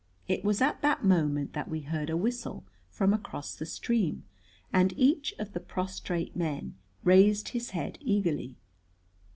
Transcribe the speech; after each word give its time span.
It 0.27 0.43
was 0.43 0.61
at 0.63 0.81
that 0.81 1.05
moment 1.05 1.53
that 1.53 1.67
we 1.69 1.81
heard 1.81 2.09
a 2.09 2.17
whistle 2.17 2.65
from 2.89 3.13
across 3.13 3.53
the 3.53 3.67
stream, 3.67 4.23
and 4.73 4.95
each 4.97 5.35
of 5.37 5.53
the 5.53 5.59
prostrate 5.59 6.35
men 6.35 6.75
raised 7.03 7.49
his 7.49 7.69
head 7.69 7.99
eagerly. 8.01 8.57